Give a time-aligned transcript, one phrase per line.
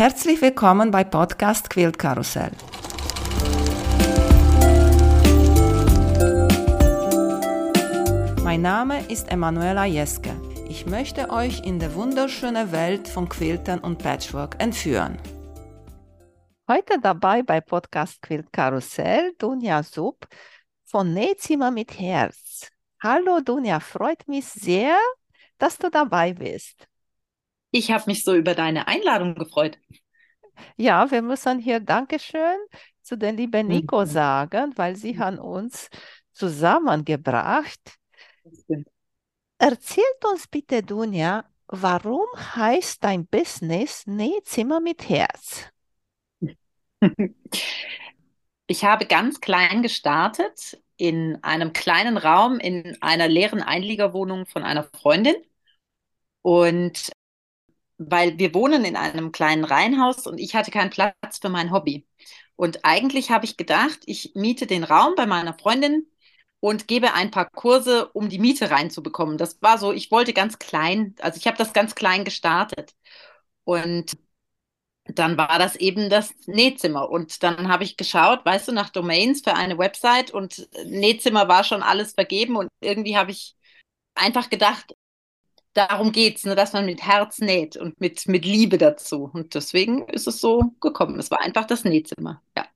[0.00, 2.52] Herzlich willkommen bei Podcast Quilt Karussell.
[8.42, 10.30] Mein Name ist Emanuela Jeske.
[10.70, 15.18] Ich möchte euch in die wunderschöne Welt von Quiltern und Patchwork entführen.
[16.66, 20.26] Heute dabei bei Podcast Quilt Karussell Dunja Sub
[20.86, 22.70] von Nähzimmer mit Herz.
[23.02, 24.96] Hallo Dunja, freut mich sehr,
[25.58, 26.89] dass du dabei bist.
[27.70, 29.78] Ich habe mich so über deine Einladung gefreut.
[30.76, 32.58] Ja, wir müssen hier Dankeschön
[33.02, 34.06] zu den lieben Nico mhm.
[34.06, 35.88] sagen, weil sie haben uns
[36.32, 37.98] zusammengebracht.
[39.58, 45.68] Erzählt uns bitte, Dunja, warum heißt dein Business Nähzimmer mit Herz?
[48.66, 54.84] Ich habe ganz klein gestartet in einem kleinen Raum in einer leeren Einliegerwohnung von einer
[54.84, 55.34] Freundin.
[56.42, 57.10] Und
[58.00, 62.06] weil wir wohnen in einem kleinen Reihenhaus und ich hatte keinen Platz für mein Hobby.
[62.56, 66.06] Und eigentlich habe ich gedacht, ich miete den Raum bei meiner Freundin
[66.60, 69.38] und gebe ein paar Kurse, um die Miete reinzubekommen.
[69.38, 72.94] Das war so, ich wollte ganz klein, also ich habe das ganz klein gestartet.
[73.64, 74.16] Und
[75.04, 77.10] dann war das eben das Nähzimmer.
[77.10, 81.64] Und dann habe ich geschaut, weißt du, nach Domains für eine Website und Nähzimmer war
[81.64, 83.56] schon alles vergeben und irgendwie habe ich
[84.14, 84.94] einfach gedacht,
[85.74, 89.30] darum geht es, ne, dass man mit Herz näht und mit, mit Liebe dazu.
[89.32, 91.18] Und deswegen ist es so gekommen.
[91.18, 92.66] Es war einfach das Nähzimmer, ja.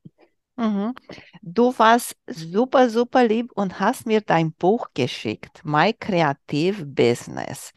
[0.56, 0.94] Mhm.
[1.42, 7.72] Du warst super, super lieb und hast mir dein Buch geschickt, My Creative Business.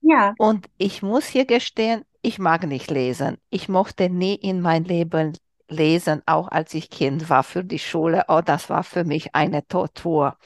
[0.00, 0.34] Ja.
[0.38, 3.38] Und ich muss hier gestehen, ich mag nicht lesen.
[3.50, 5.36] Ich mochte nie in mein Leben
[5.68, 8.24] lesen, auch als ich Kind war für die Schule.
[8.28, 10.36] Oh, das war für mich eine Tortur.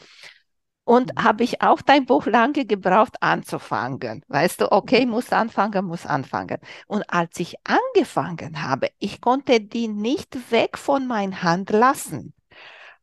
[0.90, 4.24] Und habe ich auch dein Buch lange gebraucht anzufangen.
[4.26, 6.58] Weißt du, okay, muss anfangen, muss anfangen.
[6.88, 12.34] Und als ich angefangen habe, ich konnte die nicht weg von meiner Hand lassen.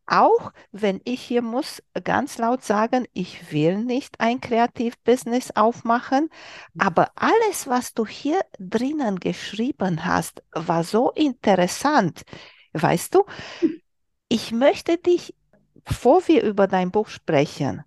[0.05, 6.27] Auch wenn ich hier muss ganz laut sagen, ich will nicht ein Kreativbusiness aufmachen,
[6.77, 12.23] aber alles, was du hier drinnen geschrieben hast, war so interessant.
[12.73, 13.23] Weißt du,
[14.27, 15.33] ich möchte dich
[15.87, 17.83] bevor wir über dein Buch sprechen,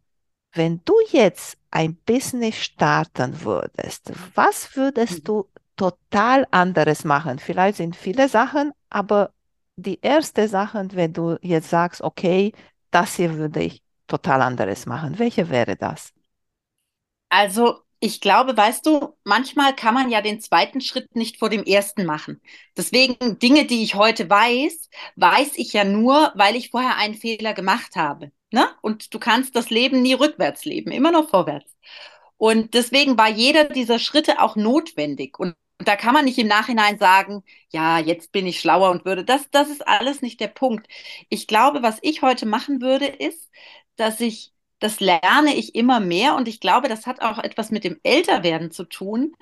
[0.55, 5.25] wenn du jetzt ein Business starten würdest, was würdest mhm.
[5.25, 7.39] du total anderes machen?
[7.39, 9.33] Vielleicht sind viele Sachen, aber
[9.77, 12.53] die erste Sache, wenn du jetzt sagst, okay,
[12.91, 16.12] das hier würde ich total anderes machen, welche wäre das?
[17.28, 21.65] Also ich glaube, weißt du, manchmal kann man ja den zweiten Schritt nicht vor dem
[21.65, 22.41] ersten machen.
[22.77, 27.53] Deswegen Dinge, die ich heute weiß, weiß ich ja nur, weil ich vorher einen Fehler
[27.53, 28.33] gemacht habe.
[28.50, 28.69] Ne?
[28.81, 31.77] Und du kannst das Leben nie rückwärts leben, immer noch vorwärts.
[32.39, 35.39] Und deswegen war jeder dieser Schritte auch notwendig.
[35.39, 39.05] Und, und da kann man nicht im Nachhinein sagen, ja, jetzt bin ich schlauer und
[39.05, 39.25] würde.
[39.25, 40.87] Das, das ist alles nicht der Punkt.
[41.28, 43.50] Ich glaube, was ich heute machen würde, ist,
[43.97, 47.85] dass ich das lerne ich immer mehr und ich glaube, das hat auch etwas mit
[47.85, 49.37] dem Älterwerden zu tun,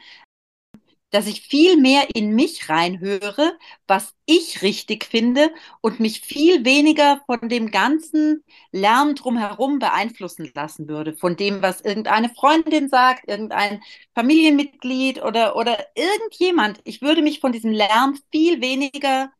[1.11, 3.57] dass ich viel mehr in mich reinhöre,
[3.87, 5.51] was ich richtig finde
[5.81, 11.81] und mich viel weniger von dem ganzen Lärm drumherum beeinflussen lassen würde, von dem, was
[11.81, 13.83] irgendeine Freundin sagt, irgendein
[14.15, 16.81] Familienmitglied oder, oder irgendjemand.
[16.85, 19.31] Ich würde mich von diesem Lärm viel weniger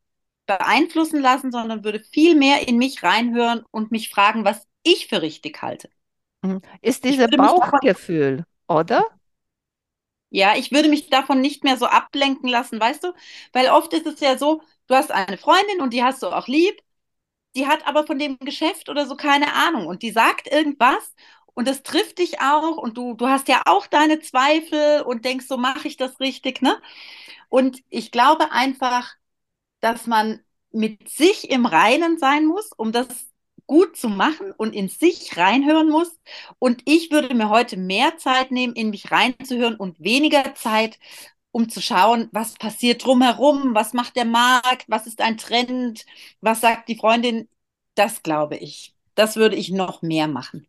[0.47, 5.23] beeinflussen lassen, sondern würde viel mehr in mich reinhören und mich fragen, was ich für
[5.23, 5.91] richtig halte.
[6.43, 6.61] Mhm.
[6.83, 9.05] Ist dieses Bauchgefühl, oder?
[10.31, 13.13] Ja, ich würde mich davon nicht mehr so ablenken lassen, weißt du?
[13.53, 16.49] Weil oft ist es ja so, du hast eine Freundin und die hast du auch
[16.49, 16.81] lieb,
[17.57, 21.15] die hat aber von dem Geschäft oder so keine Ahnung und die sagt irgendwas
[21.55, 25.47] und das trifft dich auch und du, du hast ja auch deine Zweifel und denkst,
[25.49, 26.81] so mache ich das richtig, ne?
[27.51, 29.15] Und ich glaube einfach,
[29.81, 30.41] dass man
[30.73, 33.09] mit sich im Reinen sein muss, um das
[33.69, 36.19] gut zu machen und in sich reinhören muss.
[36.59, 40.99] Und ich würde mir heute mehr Zeit nehmen, in mich reinzuhören und weniger Zeit,
[41.53, 46.05] um zu schauen, was passiert drumherum, was macht der Markt, was ist ein Trend,
[46.41, 47.49] was sagt die Freundin.
[47.95, 48.95] Das glaube ich.
[49.15, 50.67] Das würde ich noch mehr machen.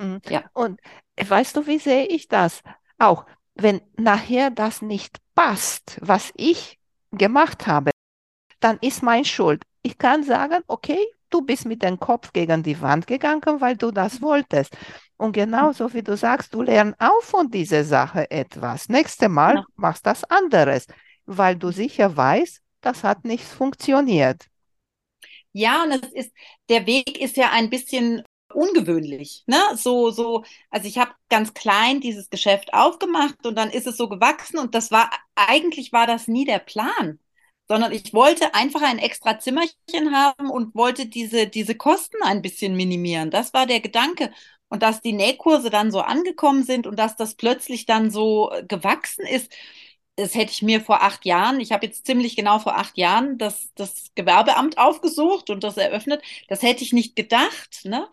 [0.00, 0.20] Mhm.
[0.28, 0.44] Ja.
[0.52, 0.80] Und
[1.16, 2.62] weißt du, wie sehe ich das?
[2.98, 6.80] Auch wenn nachher das nicht passt, was ich
[7.12, 7.92] gemacht habe,
[8.58, 9.62] dann ist mein Schuld.
[9.82, 10.98] Ich kann sagen, okay,
[11.34, 14.78] Du bist mit dem Kopf gegen die Wand gegangen, weil du das wolltest.
[15.16, 18.88] Und genauso wie du sagst, du lernst auch von dieser Sache etwas.
[18.88, 19.64] Nächstes Mal ja.
[19.74, 20.86] machst das anderes,
[21.26, 24.44] weil du sicher weißt, das hat nicht funktioniert.
[25.52, 26.32] Ja, und es ist,
[26.68, 28.22] der Weg ist ja ein bisschen
[28.52, 29.58] ungewöhnlich, ne?
[29.74, 34.08] So, so, also ich habe ganz klein dieses Geschäft aufgemacht und dann ist es so
[34.08, 37.18] gewachsen und das war, eigentlich war das nie der Plan.
[37.68, 42.76] Sondern ich wollte einfach ein extra Zimmerchen haben und wollte diese, diese Kosten ein bisschen
[42.76, 43.30] minimieren.
[43.30, 44.32] Das war der Gedanke.
[44.68, 49.26] Und dass die Nähkurse dann so angekommen sind und dass das plötzlich dann so gewachsen
[49.26, 49.52] ist,
[50.16, 53.36] das hätte ich mir vor acht Jahren, ich habe jetzt ziemlich genau vor acht Jahren
[53.38, 57.80] das, das Gewerbeamt aufgesucht und das eröffnet, das hätte ich nicht gedacht.
[57.84, 58.08] Ne?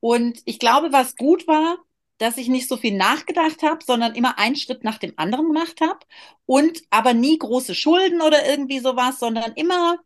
[0.00, 1.78] Und ich glaube, was gut war,
[2.18, 5.80] dass ich nicht so viel nachgedacht habe, sondern immer einen Schritt nach dem anderen gemacht
[5.80, 5.98] habe
[6.46, 9.98] und aber nie große Schulden oder irgendwie sowas, sondern immer,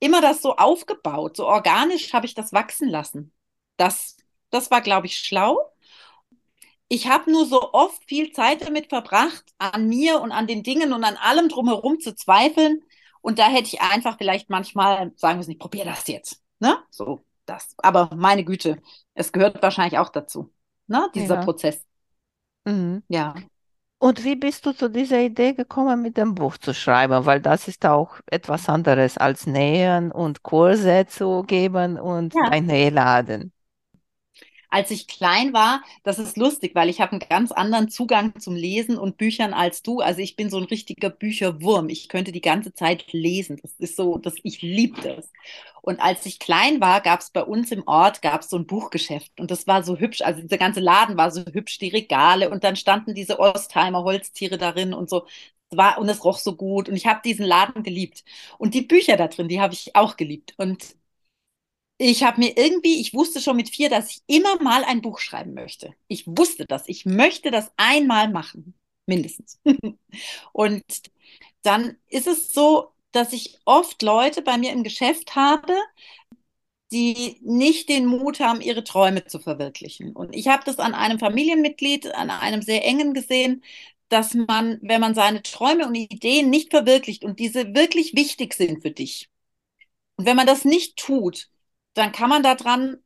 [0.00, 3.32] immer das so aufgebaut, so organisch habe ich das wachsen lassen.
[3.76, 4.16] Das,
[4.50, 5.58] das war, glaube ich, schlau.
[6.88, 10.92] Ich habe nur so oft viel Zeit damit verbracht, an mir und an den Dingen
[10.94, 12.82] und an allem drumherum zu zweifeln.
[13.20, 16.42] Und da hätte ich einfach vielleicht manchmal sagen müssen, ich probiere das jetzt.
[16.60, 16.78] Ne?
[16.90, 17.74] So, das.
[17.78, 18.80] Aber meine Güte,
[19.14, 20.50] es gehört wahrscheinlich auch dazu
[20.88, 21.44] ne, dieser Ja.
[21.44, 21.84] Prozess.
[22.64, 23.02] Mhm.
[23.08, 23.34] Ja.
[23.98, 27.26] Und wie bist du zu dieser Idee gekommen, mit dem Buch zu schreiben?
[27.26, 32.48] Weil das ist auch etwas anderes als nähen und Kurse zu geben und Ja.
[32.50, 33.52] ein Nähladen.
[34.70, 38.54] Als ich klein war, das ist lustig, weil ich habe einen ganz anderen Zugang zum
[38.54, 40.00] Lesen und Büchern als du.
[40.00, 41.88] Also ich bin so ein richtiger Bücherwurm.
[41.88, 43.58] Ich könnte die ganze Zeit lesen.
[43.62, 45.30] Das ist so, dass ich liebe das.
[45.80, 48.66] Und als ich klein war, gab es bei uns im Ort gab es so ein
[48.66, 50.20] Buchgeschäft und das war so hübsch.
[50.22, 54.58] Also dieser ganze Laden war so hübsch, die Regale und dann standen diese Ostheimer Holztiere
[54.58, 55.26] darin und so.
[55.70, 58.24] War und es roch so gut und ich habe diesen Laden geliebt
[58.58, 60.96] und die Bücher da drin, die habe ich auch geliebt und
[61.98, 65.18] ich habe mir irgendwie, ich wusste schon mit vier, dass ich immer mal ein Buch
[65.18, 65.94] schreiben möchte.
[66.08, 66.84] Ich wusste das.
[66.88, 68.74] Ich möchte das einmal machen,
[69.06, 69.58] mindestens.
[70.52, 70.84] Und
[71.62, 75.74] dann ist es so, dass ich oft Leute bei mir im Geschäft habe,
[76.92, 80.14] die nicht den Mut haben, ihre Träume zu verwirklichen.
[80.14, 83.62] Und ich habe das an einem Familienmitglied, an einem sehr engen gesehen,
[84.08, 88.82] dass man, wenn man seine Träume und Ideen nicht verwirklicht und diese wirklich wichtig sind
[88.82, 89.28] für dich,
[90.16, 91.48] und wenn man das nicht tut,
[91.94, 92.98] dann kann man daran,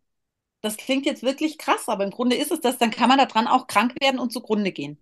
[0.62, 3.48] das klingt jetzt wirklich krass, aber im Grunde ist es das, dann kann man daran
[3.48, 4.98] auch krank werden und zugrunde gehen.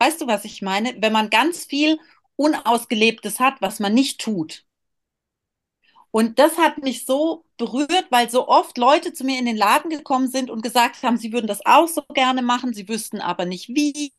[0.00, 0.96] Weißt du, was ich meine?
[1.00, 1.98] Wenn man ganz viel
[2.36, 4.64] Unausgelebtes hat, was man nicht tut.
[6.10, 9.90] Und das hat mich so berührt, weil so oft Leute zu mir in den Laden
[9.90, 13.44] gekommen sind und gesagt haben, sie würden das auch so gerne machen, sie wüssten aber
[13.44, 14.12] nicht wie.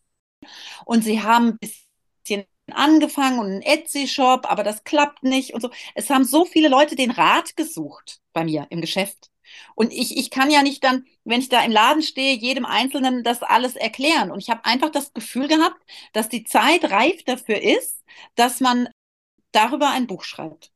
[0.85, 5.69] Und sie haben ein bisschen angefangen und einen Etsy-Shop, aber das klappt nicht und so.
[5.95, 9.31] Es haben so viele Leute den Rat gesucht bei mir im Geschäft.
[9.75, 13.23] Und ich, ich kann ja nicht dann, wenn ich da im Laden stehe, jedem Einzelnen
[13.23, 14.31] das alles erklären.
[14.31, 15.81] Und ich habe einfach das Gefühl gehabt,
[16.13, 18.03] dass die Zeit reif dafür ist,
[18.35, 18.89] dass man
[19.51, 20.71] darüber ein Buch schreibt.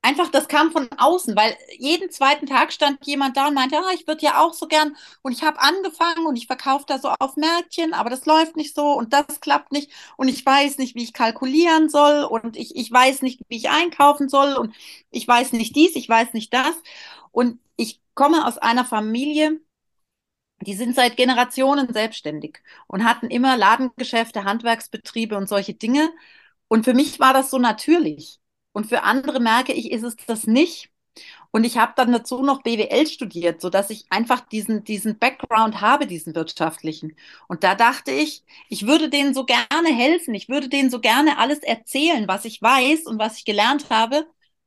[0.00, 3.92] Einfach, das kam von außen, weil jeden zweiten Tag stand jemand da und meinte, ah,
[3.94, 4.96] ich würde ja auch so gern.
[5.22, 8.74] Und ich habe angefangen und ich verkaufe da so auf Märkchen, aber das läuft nicht
[8.74, 9.90] so und das klappt nicht.
[10.16, 13.70] Und ich weiß nicht, wie ich kalkulieren soll und ich, ich weiß nicht, wie ich
[13.70, 14.74] einkaufen soll und
[15.10, 16.74] ich weiß nicht dies, ich weiß nicht das.
[17.32, 19.60] Und ich komme aus einer Familie,
[20.60, 26.10] die sind seit Generationen selbstständig und hatten immer Ladengeschäfte, Handwerksbetriebe und solche Dinge.
[26.68, 28.40] Und für mich war das so natürlich.
[28.72, 30.90] Und für andere merke ich, ist es das nicht.
[31.50, 36.06] Und ich habe dann dazu noch BWL studiert, sodass ich einfach diesen, diesen Background habe,
[36.06, 37.16] diesen wirtschaftlichen.
[37.48, 40.34] Und da dachte ich, ich würde denen so gerne helfen.
[40.34, 44.26] Ich würde denen so gerne alles erzählen, was ich weiß und was ich gelernt habe.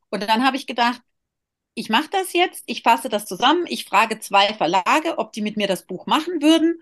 [0.10, 1.02] Und dann habe ich gedacht,
[1.74, 5.56] ich mache das jetzt, ich fasse das zusammen, ich frage zwei Verlage, ob die mit
[5.56, 6.82] mir das Buch machen würden.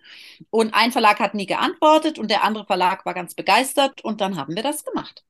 [0.50, 4.36] Und ein Verlag hat nie geantwortet und der andere Verlag war ganz begeistert und dann
[4.38, 5.24] haben wir das gemacht.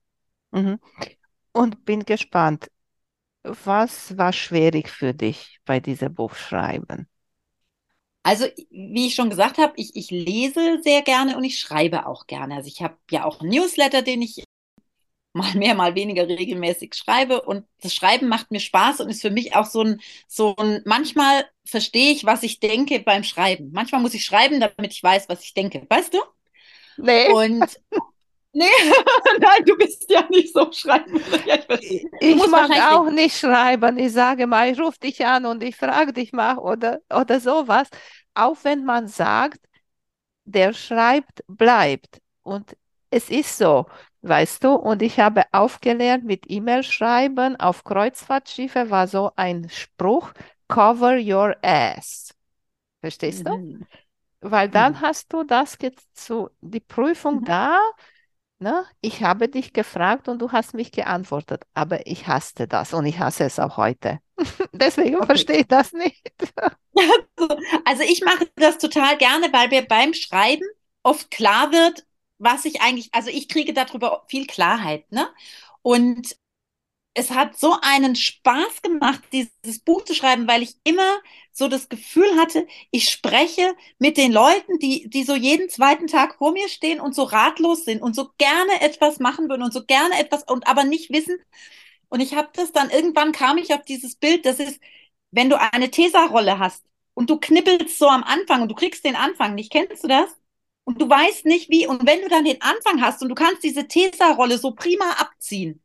[0.51, 0.79] Mhm.
[1.53, 2.69] Und bin gespannt,
[3.43, 7.07] was war schwierig für dich bei diesem Buchschreiben?
[8.23, 12.27] Also, wie ich schon gesagt habe, ich, ich lese sehr gerne und ich schreibe auch
[12.27, 12.55] gerne.
[12.55, 14.43] Also ich habe ja auch einen Newsletter, den ich
[15.33, 17.41] mal mehr, mal weniger regelmäßig schreibe.
[17.41, 20.81] Und das Schreiben macht mir Spaß und ist für mich auch so ein, so ein,
[20.85, 23.71] manchmal verstehe ich, was ich denke beim Schreiben.
[23.71, 25.85] Manchmal muss ich schreiben, damit ich weiß, was ich denke.
[25.89, 26.19] Weißt du?
[26.97, 27.29] Nee.
[27.31, 27.79] Und
[28.53, 28.65] nee,
[29.39, 31.07] nein, du bist ja nicht so schreiben.
[31.81, 33.97] Ich Ich mag auch nicht schreiben.
[33.97, 37.89] Ich sage mal, ich rufe dich an und ich frage dich mal oder, oder sowas.
[38.33, 39.59] Auch wenn man sagt,
[40.45, 42.21] der schreibt, bleibt.
[42.43, 42.77] Und
[43.11, 43.87] es ist so,
[44.21, 44.73] weißt du.
[44.75, 47.55] Und ich habe aufgelernt mit E-Mail schreiben.
[47.59, 50.33] Auf Kreuzfahrtschiffe war so ein Spruch,
[50.67, 52.33] cover your ass.
[53.01, 53.51] Verstehst du?
[53.51, 53.87] Mhm.
[54.41, 55.01] Weil dann Mhm.
[55.01, 57.45] hast du das jetzt so, die Prüfung Mhm.
[57.45, 57.77] da,
[58.59, 58.85] ne?
[59.01, 63.19] Ich habe dich gefragt und du hast mich geantwortet, aber ich hasste das und ich
[63.19, 64.19] hasse es auch heute.
[64.73, 65.25] Deswegen Okay.
[65.25, 66.31] verstehe ich das nicht.
[67.85, 70.63] Also ich mache das total gerne, weil mir beim Schreiben
[71.03, 72.05] oft klar wird,
[72.37, 75.27] was ich eigentlich, also ich kriege darüber viel Klarheit, ne?
[75.81, 76.35] Und
[77.19, 81.19] es hat so einen Spaß gemacht, dieses Buch zu schreiben, weil ich immer
[81.51, 86.35] so das Gefühl hatte, ich spreche mit den Leuten, die, die so jeden zweiten Tag
[86.37, 89.83] vor mir stehen und so ratlos sind und so gerne etwas machen würden und so
[89.85, 91.37] gerne etwas und aber nicht wissen.
[92.09, 94.79] Und ich habe das dann, irgendwann kam ich auf dieses Bild, das ist,
[95.31, 96.85] wenn du eine Tesa-Rolle hast
[97.15, 100.29] und du knippelst so am Anfang und du kriegst den Anfang nicht, kennst du das?
[100.85, 103.63] Und du weißt nicht wie, und wenn du dann den Anfang hast und du kannst
[103.63, 105.81] diese Tesa-Rolle so prima abziehen,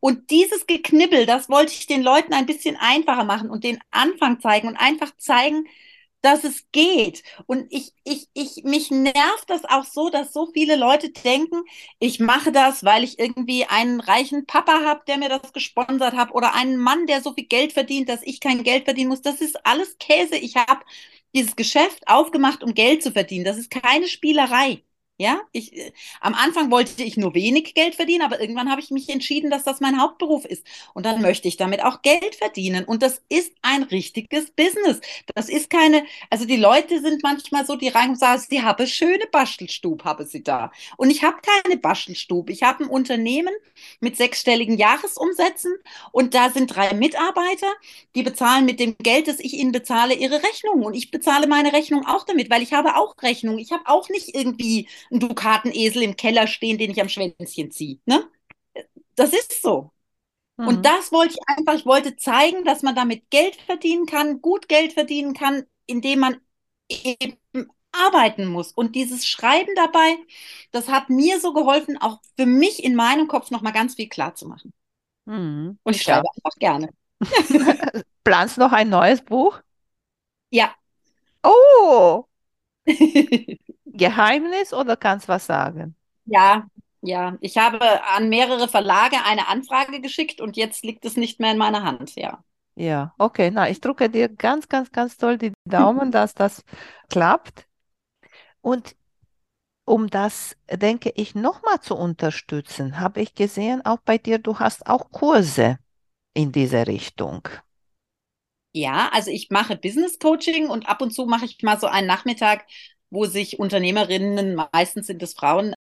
[0.00, 4.40] und dieses Geknibbel, das wollte ich den Leuten ein bisschen einfacher machen und den Anfang
[4.40, 5.66] zeigen und einfach zeigen,
[6.22, 7.22] dass es geht.
[7.46, 11.62] Und ich, ich, ich, mich nervt das auch so, dass so viele Leute denken,
[11.98, 16.32] ich mache das, weil ich irgendwie einen reichen Papa habe, der mir das gesponsert hat,
[16.34, 19.22] oder einen Mann, der so viel Geld verdient, dass ich kein Geld verdienen muss.
[19.22, 20.36] Das ist alles Käse.
[20.36, 20.80] Ich habe
[21.34, 23.44] dieses Geschäft aufgemacht, um Geld zu verdienen.
[23.44, 24.82] Das ist keine Spielerei.
[25.20, 28.90] Ja, ich, äh, am Anfang wollte ich nur wenig Geld verdienen, aber irgendwann habe ich
[28.90, 30.66] mich entschieden, dass das mein Hauptberuf ist.
[30.94, 32.86] Und dann möchte ich damit auch Geld verdienen.
[32.86, 34.98] Und das ist ein richtiges Business.
[35.34, 38.86] Das ist keine, also die Leute sind manchmal so, die rein und sagen, sie habe
[38.86, 40.72] schöne Bastelstub, habe sie da.
[40.96, 42.48] Und ich habe keine Bastelstub.
[42.48, 43.52] Ich habe ein Unternehmen
[44.00, 45.76] mit sechsstelligen Jahresumsätzen
[46.12, 47.70] und da sind drei Mitarbeiter,
[48.14, 50.82] die bezahlen mit dem Geld, das ich ihnen bezahle, ihre Rechnung.
[50.82, 53.58] Und ich bezahle meine Rechnung auch damit, weil ich habe auch Rechnung.
[53.58, 57.98] Ich habe auch nicht irgendwie einen Dukatenesel im Keller stehen, den ich am Schwänzchen ziehe.
[58.06, 58.28] Ne?
[59.16, 59.90] Das ist so.
[60.56, 60.68] Mhm.
[60.68, 64.68] Und das wollte ich einfach, ich wollte zeigen, dass man damit Geld verdienen kann, gut
[64.68, 66.36] Geld verdienen kann, indem man
[66.88, 67.38] eben
[67.92, 68.72] arbeiten muss.
[68.72, 70.16] Und dieses Schreiben dabei,
[70.70, 74.34] das hat mir so geholfen, auch für mich in meinem Kopf nochmal ganz viel klar
[74.34, 74.72] zu machen.
[75.24, 75.78] Mhm.
[75.82, 76.32] Und ich schreibe ja.
[76.36, 76.90] einfach gerne.
[78.24, 79.60] Planst noch ein neues Buch?
[80.50, 80.74] Ja.
[81.42, 82.24] Oh!
[83.92, 85.96] Geheimnis oder kannst was sagen?
[86.24, 86.66] Ja,
[87.02, 87.36] ja.
[87.40, 91.58] Ich habe an mehrere Verlage eine Anfrage geschickt und jetzt liegt es nicht mehr in
[91.58, 92.42] meiner Hand, ja.
[92.76, 93.50] Ja, okay.
[93.50, 96.64] Na, ich drücke dir ganz, ganz, ganz toll die Daumen, dass das
[97.10, 97.66] klappt.
[98.62, 98.96] Und
[99.84, 104.86] um das, denke ich, nochmal zu unterstützen, habe ich gesehen, auch bei dir, du hast
[104.86, 105.78] auch Kurse
[106.34, 107.48] in diese Richtung.
[108.72, 112.06] Ja, also ich mache Business Coaching und ab und zu mache ich mal so einen
[112.06, 112.64] Nachmittag
[113.10, 115.74] wo sich Unternehmerinnen, meistens sind es Frauen,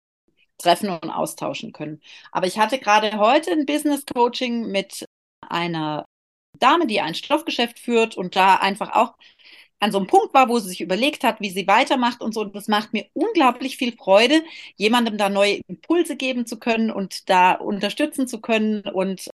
[0.58, 2.00] treffen und austauschen können.
[2.32, 5.04] Aber ich hatte gerade heute ein Business Coaching mit
[5.48, 6.04] einer
[6.58, 9.14] Dame, die ein Stoffgeschäft führt und da einfach auch
[9.80, 12.40] an so einem Punkt war, wo sie sich überlegt hat, wie sie weitermacht und so.
[12.40, 14.42] Und das macht mir unglaublich viel Freude,
[14.76, 19.28] jemandem da neue Impulse geben zu können und da unterstützen zu können und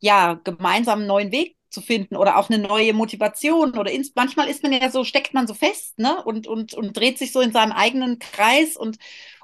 [0.00, 4.48] ja, gemeinsam einen neuen Weg zu finden oder auch eine neue Motivation oder ins, manchmal
[4.48, 6.24] ist man ja so, steckt man so fest, ne?
[6.24, 8.98] Und, und, und dreht sich so in seinem eigenen Kreis und,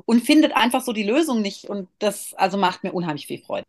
[0.06, 1.64] und findet einfach so die Lösung nicht.
[1.66, 3.66] Und das also macht mir unheimlich viel Freude.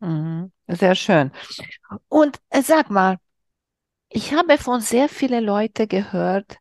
[0.00, 0.52] Mhm.
[0.68, 1.32] Sehr schön.
[2.08, 3.18] Und äh, sag mal,
[4.08, 6.58] ich habe von sehr vielen Leuten gehört,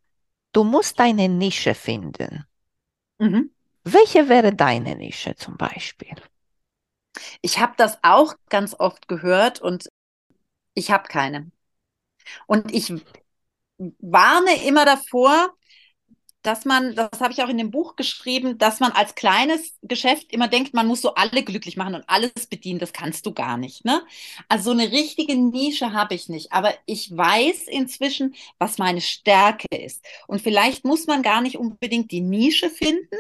[0.52, 2.46] du musst deine Nische finden.
[3.20, 3.52] Mhm.
[3.84, 6.16] Welche wäre deine Nische zum Beispiel?
[7.42, 9.90] Ich habe das auch ganz oft gehört und
[10.80, 11.52] ich habe keine.
[12.48, 12.94] Und ich
[13.78, 15.54] warne immer davor,
[16.42, 20.32] dass man, das habe ich auch in dem Buch geschrieben, dass man als kleines Geschäft
[20.32, 22.80] immer denkt, man muss so alle glücklich machen und alles bedienen.
[22.80, 23.84] Das kannst du gar nicht.
[23.84, 24.02] Ne?
[24.48, 26.54] Also so eine richtige Nische habe ich nicht.
[26.54, 30.06] Aber ich weiß inzwischen, was meine Stärke ist.
[30.28, 33.18] Und vielleicht muss man gar nicht unbedingt die Nische finden,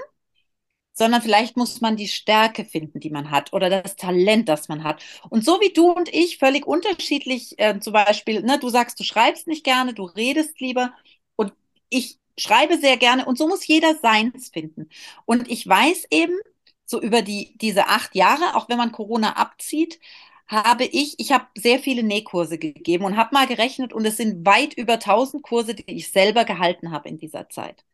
[1.00, 4.84] sondern vielleicht muss man die Stärke finden, die man hat oder das Talent, das man
[4.84, 5.02] hat.
[5.30, 9.04] Und so wie du und ich völlig unterschiedlich, äh, zum Beispiel, ne, du sagst, du
[9.06, 10.94] schreibst nicht gerne, du redest lieber
[11.38, 11.54] und
[11.90, 14.90] ich schreibe sehr gerne und so muss jeder seins finden.
[15.26, 16.38] Und ich weiß eben,
[16.86, 20.00] so über die, diese acht Jahre, auch wenn man Corona abzieht,
[20.48, 24.46] habe ich, ich habe sehr viele Nähkurse gegeben und habe mal gerechnet und es sind
[24.46, 27.86] weit über 1000 Kurse, die ich selber gehalten habe in dieser Zeit.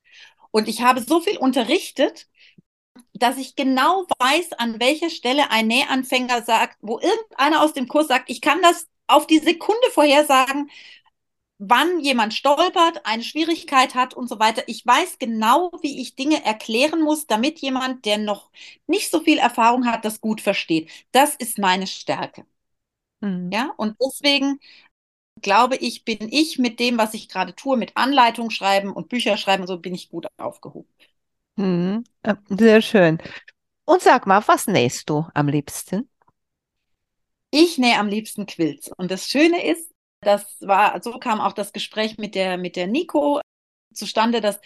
[0.52, 2.28] Und ich habe so viel unterrichtet,
[3.20, 8.08] dass ich genau weiß, an welcher Stelle ein Nähanfänger sagt, wo irgendeiner aus dem Kurs
[8.08, 10.70] sagt, ich kann das auf die Sekunde vorhersagen,
[11.58, 14.64] wann jemand stolpert, eine Schwierigkeit hat und so weiter.
[14.68, 18.52] Ich weiß genau, wie ich Dinge erklären muss, damit jemand, der noch
[18.88, 20.90] nicht so viel Erfahrung hat, das gut versteht.
[21.12, 22.46] Das ist meine Stärke.
[23.22, 23.52] Mhm.
[23.52, 24.60] Ja, und deswegen
[25.42, 29.38] glaube ich, bin ich mit dem, was ich gerade tue, mit Anleitung schreiben und Bücher
[29.38, 30.90] schreiben, so bin ich gut aufgehoben.
[31.58, 32.04] Mhm.
[32.50, 33.18] Sehr schön.
[33.86, 36.10] Und sag mal, was nähst du am liebsten?
[37.52, 38.90] Ich nähe am liebsten Quilts.
[38.98, 42.88] Und das Schöne ist, das war, so kam auch das Gespräch mit der, mit der
[42.88, 43.40] Nico
[43.94, 44.60] zustande, dass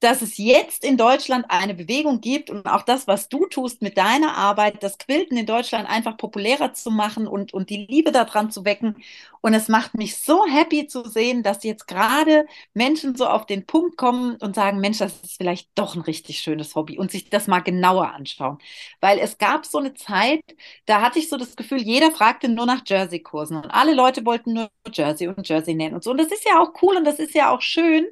[0.00, 3.96] dass es jetzt in Deutschland eine Bewegung gibt und auch das, was du tust mit
[3.96, 8.50] deiner Arbeit, das Quilten in Deutschland einfach populärer zu machen und, und die Liebe daran
[8.50, 8.96] zu wecken.
[9.40, 13.64] Und es macht mich so happy zu sehen, dass jetzt gerade Menschen so auf den
[13.64, 17.30] Punkt kommen und sagen, Mensch, das ist vielleicht doch ein richtig schönes Hobby und sich
[17.30, 18.58] das mal genauer anschauen.
[19.00, 20.42] Weil es gab so eine Zeit,
[20.86, 24.52] da hatte ich so das Gefühl, jeder fragte nur nach Jersey-Kursen und alle Leute wollten
[24.52, 26.10] nur Jersey und Jersey nennen und so.
[26.10, 28.06] Und das ist ja auch cool und das ist ja auch schön.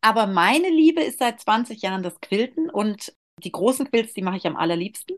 [0.00, 4.36] Aber meine Liebe ist seit 20 Jahren das Quilten und die großen Quilts, die mache
[4.36, 5.16] ich am allerliebsten.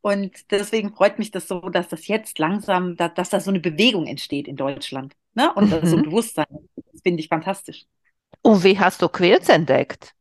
[0.00, 3.60] Und deswegen freut mich das so, dass das jetzt langsam, dass, dass da so eine
[3.60, 5.14] Bewegung entsteht in Deutschland.
[5.34, 5.52] Ne?
[5.54, 5.86] Und mhm.
[5.86, 6.46] so ein Bewusstsein.
[6.92, 7.86] Das finde ich fantastisch.
[8.42, 10.14] Und wie hast du Quilts entdeckt?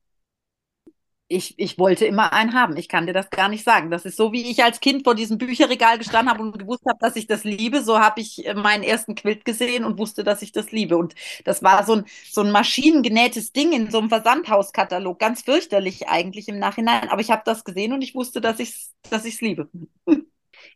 [1.29, 2.77] Ich, ich wollte immer einen haben.
[2.77, 3.91] Ich kann dir das gar nicht sagen.
[3.91, 6.99] Das ist so, wie ich als Kind vor diesem Bücherregal gestanden habe und gewusst habe,
[6.99, 7.83] dass ich das liebe.
[7.83, 10.97] So habe ich äh, meinen ersten Quilt gesehen und wusste, dass ich das liebe.
[10.97, 15.19] Und das war so ein, so ein maschinengenähtes Ding in so einem Versandhauskatalog.
[15.19, 17.09] Ganz fürchterlich eigentlich im Nachhinein.
[17.09, 19.69] Aber ich habe das gesehen und ich wusste, dass ich es dass ich's liebe.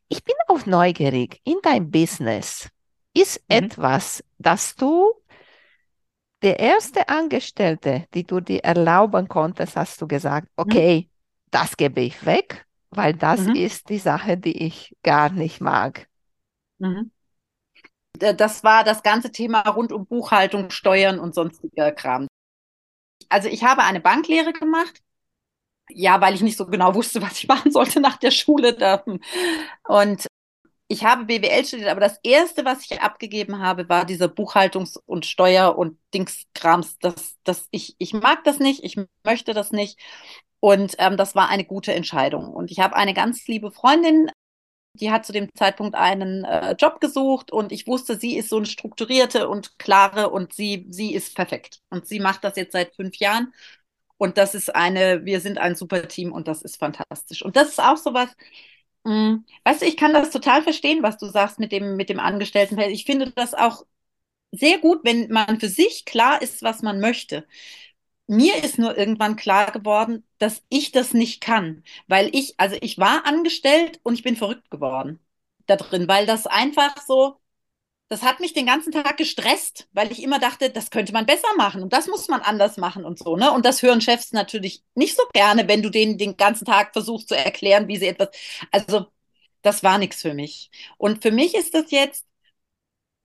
[0.10, 1.40] Ich bin auch neugierig.
[1.44, 2.70] In deinem Business
[3.14, 3.56] ist mhm.
[3.56, 5.14] etwas, das du
[6.42, 10.64] der erste Angestellte, die du dir erlauben konntest, hast du gesagt, mhm.
[10.64, 11.16] okay, mhm.
[11.52, 13.56] das gebe ich weg, weil das mhm.
[13.56, 16.08] ist die Sache, die ich gar nicht mag.
[16.80, 17.12] Mhm.
[18.14, 22.28] Das war das ganze Thema rund um Buchhaltung, Steuern und sonstiger Kram.
[23.30, 25.02] Also ich habe eine Banklehre gemacht.
[25.90, 28.76] Ja, weil ich nicht so genau wusste, was ich machen sollte nach der Schule.
[29.88, 30.28] Und
[30.92, 35.26] ich habe BWL studiert, aber das erste, was ich abgegeben habe, war dieser Buchhaltungs- und
[35.26, 37.00] Steuer- und Dingskrams.
[37.00, 39.98] Das, das, ich, ich mag das nicht, ich möchte das nicht.
[40.60, 42.54] Und ähm, das war eine gute Entscheidung.
[42.54, 44.30] Und ich habe eine ganz liebe Freundin,
[44.96, 48.58] die hat zu dem Zeitpunkt einen äh, Job gesucht und ich wusste, sie ist so
[48.58, 51.80] eine strukturierte und klare und sie, sie ist perfekt.
[51.90, 53.54] Und sie macht das jetzt seit fünf Jahren.
[54.18, 57.44] Und das ist eine, wir sind ein super Team und das ist fantastisch.
[57.44, 58.36] Und das ist auch so was,
[59.04, 59.46] Mhm.
[59.64, 63.00] Weißt du, ich kann das total verstehen, was du sagst mit dem, mit dem Angestelltenverhältnis.
[63.00, 63.86] Ich finde das auch
[64.52, 67.48] sehr gut, wenn man für sich klar ist, was man möchte.
[68.28, 73.00] Mir ist nur irgendwann klar geworden, dass ich das nicht kann, weil ich, also ich
[73.00, 75.22] war angestellt und ich bin verrückt geworden
[75.68, 77.41] da drin, weil das einfach so,
[78.12, 81.48] das hat mich den ganzen Tag gestresst, weil ich immer dachte, das könnte man besser
[81.56, 83.52] machen und das muss man anders machen und so, ne?
[83.54, 87.30] Und das hören Chefs natürlich nicht so gerne, wenn du denen den ganzen Tag versuchst
[87.30, 88.30] zu erklären, wie sie etwas,
[88.70, 89.06] also
[89.62, 90.72] das war nichts für mich.
[90.98, 92.28] Und für mich ist das jetzt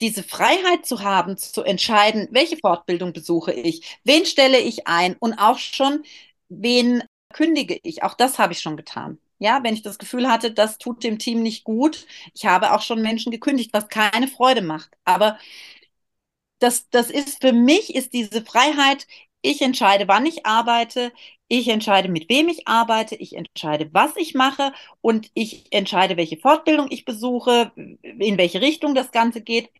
[0.00, 5.34] diese Freiheit zu haben, zu entscheiden, welche Fortbildung besuche ich, wen stelle ich ein und
[5.34, 6.04] auch schon,
[6.48, 8.04] wen kündige ich.
[8.04, 9.18] Auch das habe ich schon getan.
[9.38, 12.06] Ja, wenn ich das Gefühl hatte, das tut dem Team nicht gut.
[12.34, 14.90] Ich habe auch schon Menschen gekündigt, was keine Freude macht.
[15.04, 15.38] Aber
[16.58, 19.06] das, das ist für mich, ist diese Freiheit,
[19.46, 21.12] ich entscheide, wann ich arbeite,
[21.48, 26.36] ich entscheide, mit wem ich arbeite, ich entscheide, was ich mache und ich entscheide, welche
[26.36, 29.70] Fortbildung ich besuche, in welche Richtung das Ganze geht.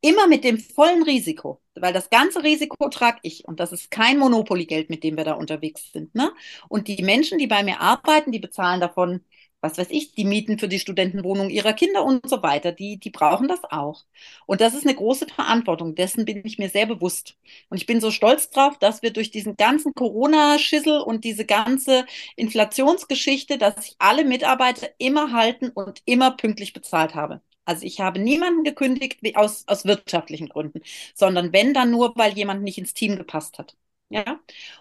[0.00, 4.18] Immer mit dem vollen Risiko, weil das ganze Risiko trage ich und das ist kein
[4.18, 6.14] Monopoly-Geld, mit dem wir da unterwegs sind.
[6.14, 6.32] Ne?
[6.68, 9.24] Und die Menschen, die bei mir arbeiten, die bezahlen davon
[9.66, 13.10] was weiß ich, die Mieten für die Studentenwohnung ihrer Kinder und so weiter, die, die
[13.10, 14.04] brauchen das auch.
[14.46, 17.36] Und das ist eine große Verantwortung, dessen bin ich mir sehr bewusst.
[17.68, 22.06] Und ich bin so stolz drauf, dass wir durch diesen ganzen Corona-Schissel und diese ganze
[22.36, 27.40] Inflationsgeschichte, dass ich alle Mitarbeiter immer halten und immer pünktlich bezahlt habe.
[27.64, 30.82] Also ich habe niemanden gekündigt aus, aus wirtschaftlichen Gründen,
[31.14, 33.76] sondern wenn dann nur, weil jemand nicht ins Team gepasst hat.
[34.08, 34.40] Ja.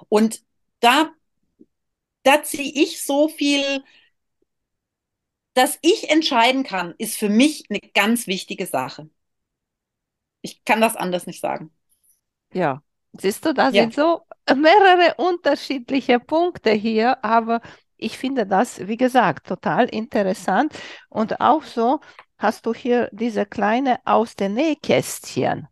[0.09, 0.43] Und
[0.79, 1.11] da,
[2.23, 3.83] da ziehe ich so viel
[5.55, 9.09] dass ich entscheiden kann, ist für mich eine ganz wichtige Sache.
[10.41, 11.71] Ich kann das anders nicht sagen.
[12.53, 13.81] Ja, siehst du, da ja.
[13.81, 14.21] sind so
[14.53, 17.61] mehrere unterschiedliche Punkte hier, aber
[17.97, 20.73] ich finde das, wie gesagt, total interessant.
[21.09, 22.01] Und auch so
[22.37, 25.67] hast du hier diese kleine aus den Nähkästchen.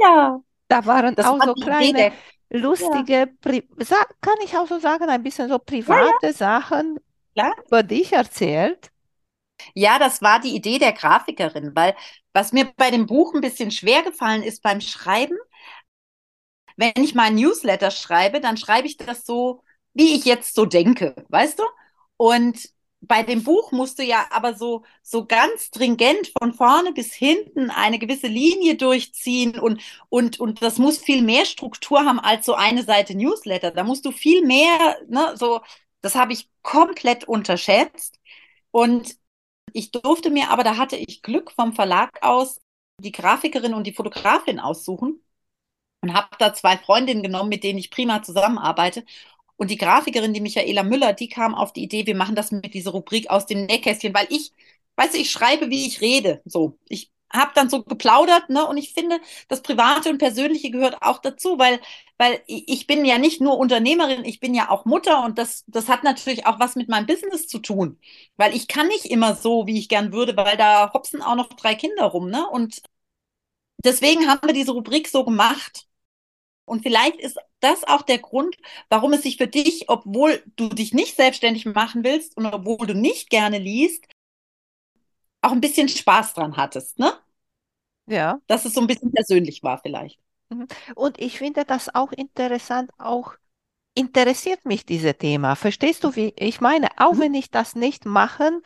[0.00, 0.40] Ja.
[0.68, 2.12] Da waren das auch so kleine,
[2.50, 3.96] lustige, ja.
[4.20, 7.00] kann ich auch so sagen, ein bisschen so private ja, Sachen
[7.34, 7.52] Klar.
[7.66, 8.90] über dich erzählt.
[9.74, 11.94] Ja, das war die Idee der Grafikerin, weil
[12.32, 15.36] was mir bei dem Buch ein bisschen schwer gefallen ist beim Schreiben,
[16.76, 19.62] wenn ich mal Newsletter schreibe, dann schreibe ich das so,
[19.94, 21.64] wie ich jetzt so denke, weißt du?
[22.16, 22.68] Und
[23.00, 27.70] bei dem Buch musst du ja aber so, so ganz stringent von vorne bis hinten
[27.70, 32.54] eine gewisse Linie durchziehen und, und, und das muss viel mehr Struktur haben als so
[32.54, 33.70] eine Seite Newsletter.
[33.72, 35.60] Da musst du viel mehr, ne, so,
[36.00, 38.18] das habe ich komplett unterschätzt.
[38.70, 39.16] Und
[39.74, 42.62] ich durfte mir aber, da hatte ich Glück vom Verlag aus,
[43.00, 45.22] die Grafikerin und die Fotografin aussuchen
[46.02, 49.04] und habe da zwei Freundinnen genommen, mit denen ich prima zusammenarbeite.
[49.56, 52.74] Und die Grafikerin, die Michaela Müller, die kam auf die Idee, wir machen das mit
[52.74, 54.52] dieser Rubrik aus dem Nähkästchen, weil ich,
[54.96, 56.42] weißt du, ich schreibe, wie ich rede.
[56.46, 58.66] So, ich habe dann so geplaudert, ne?
[58.66, 61.80] Und ich finde, das Private und Persönliche gehört auch dazu, weil,
[62.18, 65.88] weil ich bin ja nicht nur Unternehmerin, ich bin ja auch Mutter und das, das
[65.88, 67.98] hat natürlich auch was mit meinem Business zu tun.
[68.36, 71.48] Weil ich kann nicht immer so, wie ich gern würde, weil da hopsen auch noch
[71.48, 72.48] drei Kinder rum, ne?
[72.48, 72.82] Und
[73.84, 75.86] deswegen haben wir diese Rubrik so gemacht.
[76.66, 78.56] Und vielleicht ist das auch der Grund,
[78.88, 82.94] warum es sich für dich, obwohl du dich nicht selbstständig machen willst und obwohl du
[82.94, 84.06] nicht gerne liest,
[85.42, 87.12] auch ein bisschen Spaß dran hattest, ne?
[88.06, 88.40] Ja.
[88.46, 90.18] Dass es so ein bisschen persönlich war vielleicht.
[90.50, 90.66] Mhm.
[90.94, 93.34] Und ich finde das auch interessant, auch
[93.94, 95.56] interessiert mich dieses Thema.
[95.56, 96.88] Verstehst du, wie ich meine?
[96.98, 97.20] Auch Mhm.
[97.20, 98.62] wenn ich das nicht machen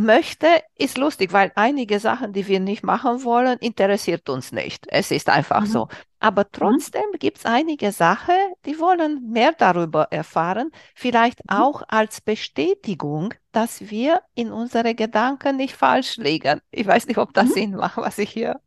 [0.00, 4.86] möchte, ist lustig, weil einige Sachen, die wir nicht machen wollen, interessiert uns nicht.
[4.88, 5.66] Es ist einfach Mhm.
[5.66, 5.88] so.
[6.20, 6.82] Aber Mhm.
[6.82, 8.34] trotzdem gibt es einige Sachen,
[8.66, 11.62] die wollen mehr darüber erfahren, vielleicht Mhm.
[11.62, 16.60] auch als Bestätigung, dass wir in unsere Gedanken nicht falsch liegen.
[16.70, 17.54] Ich weiß nicht, ob das Mhm.
[17.54, 18.60] Sinn macht, was ich hier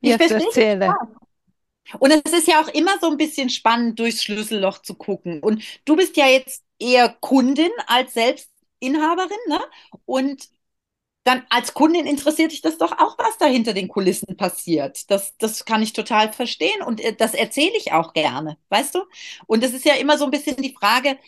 [0.00, 0.98] Ich jetzt dich erzähle.
[2.00, 5.40] Und es ist ja auch immer so ein bisschen spannend, durchs Schlüsselloch zu gucken.
[5.40, 9.60] Und du bist ja jetzt eher Kundin als Selbstinhaberin, ne?
[10.04, 10.48] Und
[11.26, 15.10] dann als Kundin interessiert dich das doch auch, was da hinter den Kulissen passiert.
[15.10, 19.00] Das, das kann ich total verstehen und äh, das erzähle ich auch gerne, weißt du?
[19.46, 21.18] Und es ist ja immer so ein bisschen die Frage,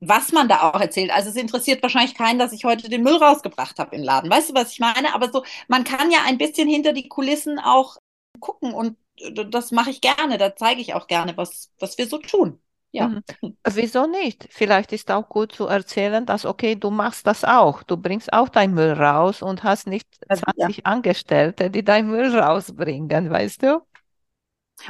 [0.00, 1.10] was man da auch erzählt.
[1.12, 4.30] Also es interessiert wahrscheinlich keinen, dass ich heute den Müll rausgebracht habe im Laden.
[4.30, 5.14] Weißt du, was ich meine?
[5.14, 7.96] Aber so, man kann ja ein bisschen hinter die Kulissen auch
[8.40, 10.38] gucken und äh, das mache ich gerne.
[10.38, 12.60] Da zeige ich auch gerne, was, was wir so tun.
[12.92, 13.08] Ja.
[13.08, 13.22] Mhm.
[13.64, 14.48] Wieso nicht?
[14.50, 17.82] Vielleicht ist auch gut zu erzählen, dass, okay, du machst das auch.
[17.82, 20.66] Du bringst auch deinen Müll raus und hast nicht Also, ja.
[20.66, 23.82] 20 Angestellte, die deinen Müll rausbringen, weißt du?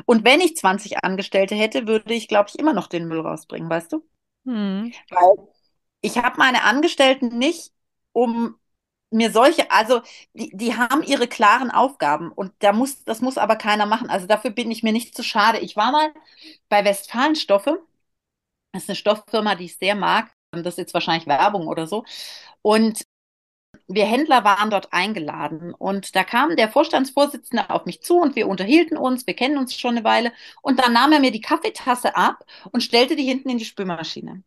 [0.06, 3.68] Und wenn ich 20 Angestellte hätte, würde ich, glaube ich, immer noch den Müll rausbringen,
[3.68, 4.02] weißt du?
[4.46, 4.90] Hm.
[5.10, 5.48] Weil
[6.00, 7.72] ich habe meine Angestellten nicht,
[8.12, 8.56] um
[9.10, 10.00] mir solche, also
[10.34, 14.10] die, die haben ihre klaren Aufgaben und da muss, das muss aber keiner machen.
[14.10, 15.58] Also dafür bin ich mir nicht zu schade.
[15.58, 16.12] Ich war mal
[16.68, 17.68] bei Westfalenstoffe.
[18.72, 20.32] Das ist eine Stofffirma, die ich sehr mag.
[20.50, 22.04] Das ist jetzt wahrscheinlich Werbung oder so.
[22.62, 23.02] Und
[23.88, 28.48] wir Händler waren dort eingeladen und da kam der Vorstandsvorsitzende auf mich zu und wir
[28.48, 30.32] unterhielten uns, wir kennen uns schon eine Weile
[30.62, 34.42] und dann nahm er mir die Kaffeetasse ab und stellte die hinten in die Spülmaschine.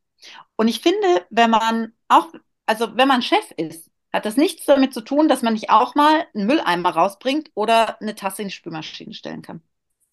[0.56, 2.34] Und ich finde, wenn man auch,
[2.66, 5.94] also wenn man Chef ist, hat das nichts damit zu tun, dass man nicht auch
[5.94, 9.62] mal einen Mülleimer rausbringt oder eine Tasse in die Spülmaschine stellen kann.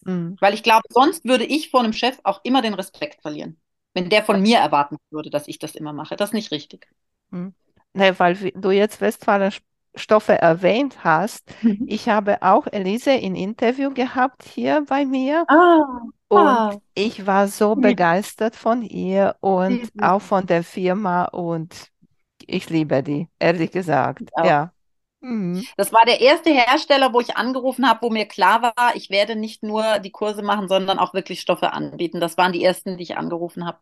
[0.05, 0.35] Hm.
[0.39, 3.57] Weil ich glaube, sonst würde ich vor einem Chef auch immer den Respekt verlieren.
[3.93, 6.15] Wenn der von mir erwarten würde, dass ich das immer mache.
[6.15, 6.87] Das ist nicht richtig.
[7.31, 7.53] Hm.
[7.93, 11.53] Ne, weil du jetzt Westfalenstoffe erwähnt hast.
[11.85, 17.47] Ich habe auch Elise in Interview gehabt hier bei mir Ah, und ah, ich war
[17.47, 17.77] so Hm.
[17.77, 19.93] begeistert von ihr und süß.
[19.97, 21.91] auch von der Firma und
[22.47, 24.33] ich liebe die, ehrlich gesagt.
[24.41, 24.73] Ja.
[25.23, 25.67] Mhm.
[25.77, 29.35] Das war der erste Hersteller, wo ich angerufen habe, wo mir klar war, ich werde
[29.35, 32.19] nicht nur die Kurse machen, sondern auch wirklich Stoffe anbieten.
[32.19, 33.79] Das waren die ersten, die ich angerufen habe.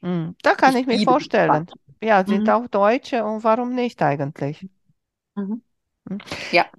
[0.00, 0.36] Mhm.
[0.42, 1.68] Da kann Ich ich mir vorstellen.
[2.02, 2.50] Ja, sind Mhm.
[2.50, 4.66] auch Deutsche und warum nicht eigentlich?
[5.36, 5.62] Mhm.
[6.50, 6.70] Ja.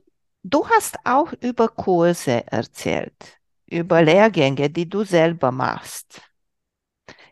[0.43, 6.21] Du hast auch über Kurse erzählt, über Lehrgänge, die du selber machst.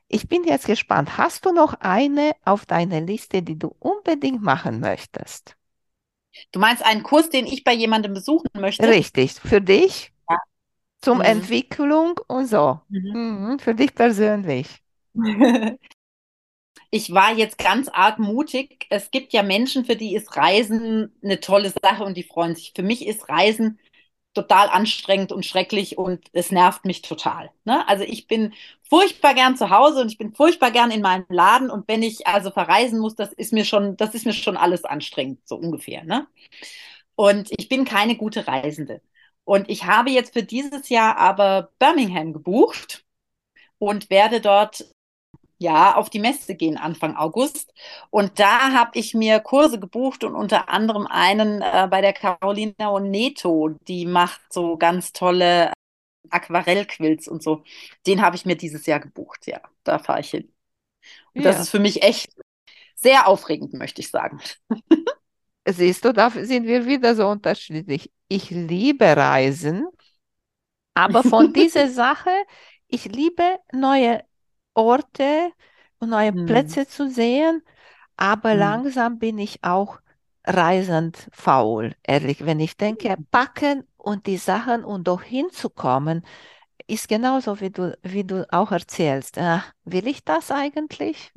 [0.08, 1.18] Ich bin jetzt gespannt.
[1.18, 5.56] Hast du noch eine auf deiner Liste, die du unbedingt machen möchtest?
[6.52, 8.88] Du meinst einen Kurs, den ich bei jemandem besuchen möchte?
[8.88, 10.38] Richtig, für dich, Ja.
[11.02, 11.26] zum Mhm.
[11.26, 12.82] Entwicklung und so.
[12.90, 13.12] Mhm.
[13.14, 14.68] Mhm, für dich persönlich.
[16.90, 18.86] Ich war jetzt ganz arg mutig.
[18.90, 22.74] Es gibt ja Menschen, für die ist Reisen eine tolle Sache und die freuen sich.
[22.76, 23.80] Für mich ist Reisen
[24.34, 27.52] total anstrengend und schrecklich und es nervt mich total.
[27.66, 27.88] Ne?
[27.88, 31.70] Also ich bin furchtbar gern zu Hause und ich bin furchtbar gern in meinem Laden
[31.70, 34.86] und wenn ich also verreisen muss, das ist mir schon, das ist mir schon alles
[34.86, 36.04] anstrengend, so ungefähr.
[36.04, 36.28] Ne?
[37.16, 39.02] Und ich bin keine gute Reisende.
[39.44, 43.06] Und ich habe jetzt für dieses Jahr aber Birmingham gebucht
[43.80, 44.86] und werde dort
[45.62, 47.74] ja auf die Messe gehen Anfang August.
[48.10, 52.92] Und da habe ich mir Kurse gebucht und unter anderem einen äh, bei der Carolina
[52.92, 55.72] Oneto, die macht so ganz tolle
[56.32, 57.64] Aquarellquills und so.
[58.08, 59.48] Den habe ich mir dieses Jahr gebucht.
[59.48, 60.52] Ja, da fahre ich hin.
[61.36, 61.62] Und das Ja.
[61.62, 62.34] ist für mich echt
[62.96, 64.40] sehr aufregend, möchte ich sagen.
[65.68, 68.12] Siehst du, da sind wir wieder so unterschiedlich.
[68.28, 69.86] Ich liebe Reisen,
[70.94, 72.30] aber von dieser Sache,
[72.88, 74.24] ich liebe neue
[74.74, 75.52] Orte
[76.00, 76.42] und neue Hm.
[76.46, 77.64] Plätze zu sehen,
[78.18, 78.56] aber Hm.
[78.56, 80.00] langsam bin ich auch
[80.46, 82.46] reisend faul, ehrlich.
[82.46, 86.26] Wenn ich denke, packen und die Sachen und doch hinzukommen,
[86.88, 89.38] ist genauso, wie du, wie du auch erzählst.
[89.38, 91.34] Äh, will ich das eigentlich?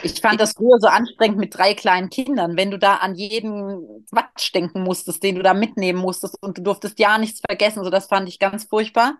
[0.00, 4.04] Ich fand das früher so anstrengend mit drei kleinen Kindern, wenn du da an jeden
[4.10, 7.82] Quatsch denken musstest, den du da mitnehmen musstest und du durftest ja nichts vergessen.
[7.84, 9.14] So, das fand ich ganz furchtbar.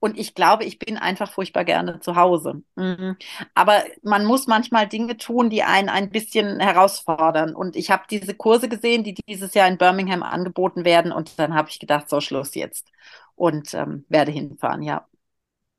[0.00, 2.62] Und ich glaube, ich bin einfach furchtbar gerne zu Hause.
[2.76, 3.16] Mhm.
[3.54, 7.54] Aber man muss manchmal Dinge tun, die einen ein bisschen herausfordern.
[7.54, 11.10] Und ich habe diese Kurse gesehen, die dieses Jahr in Birmingham angeboten werden.
[11.10, 12.86] Und dann habe ich gedacht, so Schluss jetzt.
[13.34, 15.06] Und ähm, werde hinfahren, ja.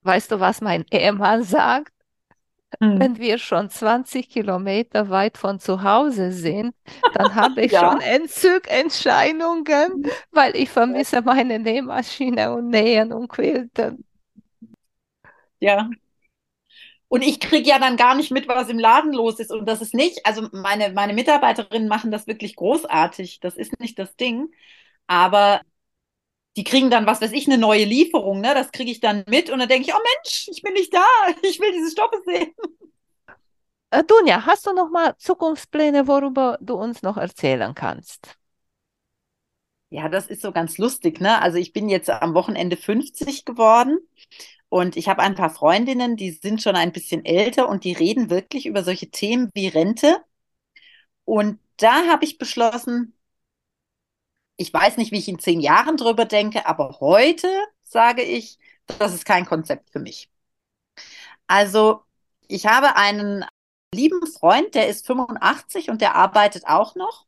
[0.02, 1.94] Weißt du, was mein Ehemann sagt?
[2.82, 3.00] Hm.
[3.00, 6.76] Wenn wir schon 20 Kilometer weit von zu Hause sind,
[7.14, 7.92] dann habe ich ja.
[7.92, 14.06] schon Entzugentscheidungen, weil ich vermisse meine Nähmaschine und Nähen und Quilten.
[15.60, 15.90] Ja.
[17.08, 19.52] Und ich kriege ja dann gar nicht mit, was im Laden los ist.
[19.52, 23.40] Und das ist nicht, also meine, meine Mitarbeiterinnen machen das wirklich großartig.
[23.40, 24.54] Das ist nicht das Ding.
[25.08, 25.62] Aber
[26.56, 28.54] die kriegen dann, was weiß ich, eine neue Lieferung, ne?
[28.54, 31.06] Das kriege ich dann mit und dann denke ich, oh Mensch, ich bin nicht da,
[31.42, 32.54] ich will diese Stoffe sehen.
[33.92, 38.38] Äh, Dunja, hast du noch mal Zukunftspläne, worüber du uns noch erzählen kannst?
[39.90, 41.42] Ja, das ist so ganz lustig, ne?
[41.42, 43.98] Also ich bin jetzt am Wochenende 50 geworden
[44.70, 48.30] und ich habe ein paar Freundinnen, die sind schon ein bisschen älter und die reden
[48.30, 50.24] wirklich über solche Themen wie Rente.
[51.26, 53.14] Und da habe ich beschlossen,
[54.58, 57.48] ich weiß nicht, wie ich in zehn Jahren drüber denke, aber heute
[57.84, 58.60] sage ich,
[59.00, 60.30] das ist kein Konzept für mich.
[61.48, 62.04] Also,
[62.48, 63.46] ich habe einen
[63.94, 67.26] lieben Freund, der ist 85 und der arbeitet auch noch.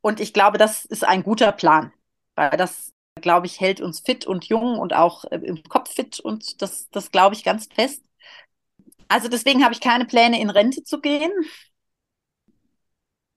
[0.00, 1.92] Und ich glaube, das ist ein guter Plan,
[2.36, 6.20] weil das glaube ich, hält uns fit und jung und auch äh, im Kopf fit
[6.20, 8.02] und das, das glaube ich ganz fest.
[9.08, 11.32] Also deswegen habe ich keine Pläne, in Rente zu gehen.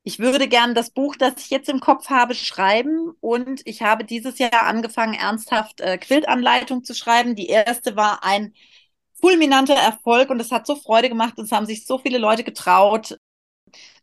[0.03, 4.03] Ich würde gern das Buch, das ich jetzt im Kopf habe, schreiben und ich habe
[4.03, 7.35] dieses Jahr angefangen, ernsthaft äh, Quiltanleitung zu schreiben.
[7.35, 8.53] Die erste war ein
[9.21, 12.43] fulminanter Erfolg und es hat so Freude gemacht und es haben sich so viele Leute
[12.43, 13.17] getraut,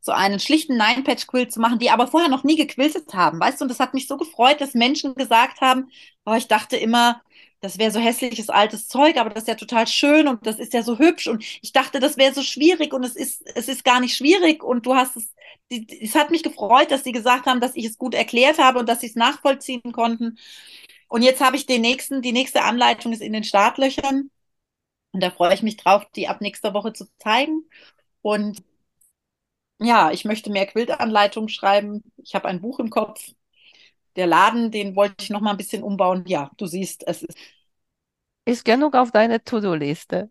[0.00, 3.64] so einen schlichten Nine-Patch-Quilt zu machen, die aber vorher noch nie gequiltet haben, weißt du?
[3.64, 5.90] Und das hat mich so gefreut, dass Menschen gesagt haben,
[6.24, 7.22] oh, ich dachte immer,
[7.60, 10.72] das wäre so hässliches altes Zeug, aber das ist ja total schön und das ist
[10.74, 13.84] ja so hübsch und ich dachte, das wäre so schwierig und es ist, es ist
[13.84, 15.34] gar nicht schwierig und du hast es,
[15.68, 18.88] es hat mich gefreut, dass sie gesagt haben, dass ich es gut erklärt habe und
[18.88, 20.38] dass sie es nachvollziehen konnten.
[21.08, 24.30] Und jetzt habe ich den nächsten, die nächste Anleitung ist in den Startlöchern
[25.12, 27.64] und da freue ich mich drauf, die ab nächster Woche zu zeigen
[28.22, 28.62] und
[29.78, 32.02] ja, ich möchte mehr Quiltanleitungen schreiben.
[32.16, 33.32] Ich habe ein Buch im Kopf.
[34.16, 36.24] Der Laden, den wollte ich noch mal ein bisschen umbauen.
[36.26, 37.38] Ja, du siehst, es ist.
[38.44, 40.30] Ist genug auf deiner To-Do-Liste.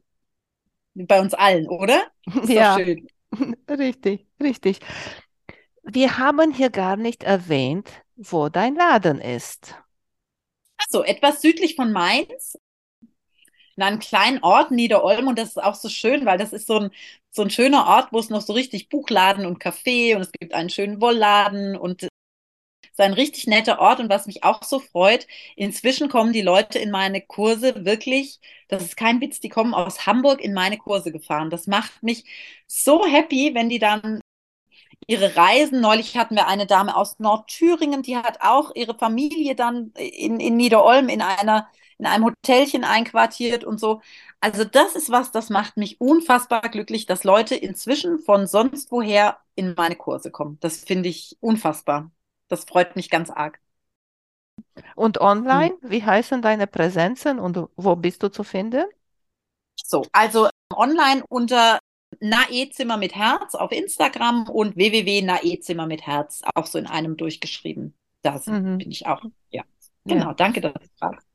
[0.96, 2.08] Bei uns allen, oder?
[2.42, 2.78] Ist ja.
[2.78, 3.08] schön.
[3.70, 4.80] Richtig, richtig.
[5.84, 9.76] Wir haben hier gar nicht erwähnt, wo dein Laden ist.
[10.78, 12.58] Ach so, etwas südlich von Mainz
[13.78, 16.80] in einem kleinen Ort, Niederolm, und das ist auch so schön, weil das ist so
[16.80, 16.92] ein,
[17.32, 20.54] so ein schöner Ort, wo es noch so richtig Buchladen und Café und es gibt
[20.54, 22.12] einen schönen Wollladen und ist
[23.00, 26.90] ein richtig netter Ort und was mich auch so freut, inzwischen kommen die Leute in
[26.92, 31.50] meine Kurse wirklich, das ist kein Witz, die kommen aus Hamburg in meine Kurse gefahren.
[31.52, 32.26] Das macht mich
[32.68, 34.22] so happy, wenn die dann
[35.08, 35.82] ihre Reisen.
[35.82, 40.58] Neulich hatten wir eine Dame aus Nordthüringen, die hat auch ihre Familie dann in, in
[40.58, 44.02] Niederolm in einer in einem Hotelchen einquartiert und so.
[44.40, 49.40] Also das ist was, das macht mich unfassbar glücklich, dass Leute inzwischen von sonst woher
[49.56, 50.58] in meine Kurse kommen.
[50.60, 52.12] Das finde ich unfassbar.
[52.48, 53.60] Das freut mich ganz arg.
[54.96, 55.90] Und online, hm.
[55.90, 58.86] wie heißen deine Präsenzen und wo bist du zu finden?
[59.84, 61.80] So, also online unter
[62.20, 67.94] Naezimmer mit Herz auf Instagram und www.naezimmer mit Herz, auch so in einem durchgeschrieben.
[68.22, 68.80] Da mhm.
[68.80, 69.22] bin ich auch.
[69.50, 69.64] Ja.
[70.08, 70.34] Genau, ja.
[70.34, 71.28] danke, dass du fragst.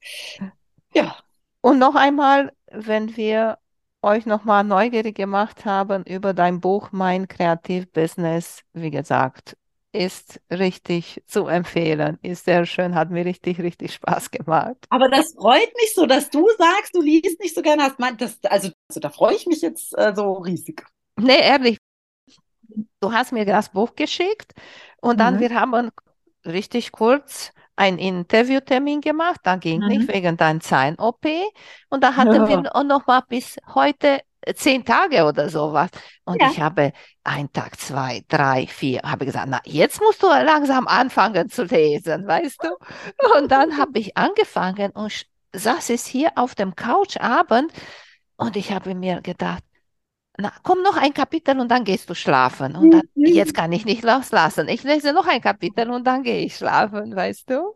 [0.94, 1.16] Ja.
[1.60, 3.58] Und noch einmal, wenn wir
[4.02, 9.56] euch nochmal neugierig gemacht haben über dein Buch Mein Kreativbusiness, wie gesagt,
[9.92, 14.86] ist richtig zu empfehlen, ist sehr schön, hat mir richtig, richtig Spaß gemacht.
[14.88, 17.84] Aber das freut mich so, dass du sagst, du liest nicht so gerne.
[17.84, 17.96] Hast.
[18.18, 20.82] Das, also, also da freue ich mich jetzt äh, so riesig.
[21.16, 21.78] Nee, ehrlich,
[23.00, 24.52] du hast mir das Buch geschickt
[25.00, 25.40] und dann mhm.
[25.40, 25.90] wir haben
[26.46, 29.88] richtig kurz einen Interviewtermin gemacht, da ging mhm.
[29.88, 31.26] nicht wegen deinem Zahn-OP
[31.88, 32.48] und da hatten ja.
[32.48, 34.20] wir noch mal bis heute
[34.54, 35.90] zehn Tage oder sowas.
[36.24, 36.50] Und ja.
[36.50, 36.92] ich habe
[37.24, 42.26] ein Tag, zwei, drei, vier, habe gesagt, na, jetzt musst du langsam anfangen zu lesen,
[42.26, 43.38] weißt du?
[43.38, 47.72] Und dann habe ich angefangen und saß es hier auf dem Couchabend
[48.36, 49.62] und ich habe mir gedacht,
[50.38, 52.74] na, komm noch ein Kapitel und dann gehst du schlafen.
[52.76, 54.68] Und dann, jetzt kann ich nicht loslassen.
[54.68, 57.74] Ich lese noch ein Kapitel und dann gehe ich schlafen, weißt du?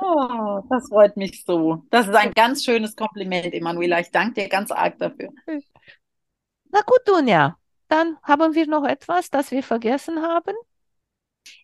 [0.00, 1.84] Oh, das freut mich so.
[1.90, 4.00] Das ist ein ganz schönes Kompliment, Emanuela.
[4.00, 5.30] Ich danke dir ganz arg dafür.
[6.70, 7.56] Na gut, Dunja.
[7.88, 10.54] Dann haben wir noch etwas, das wir vergessen haben.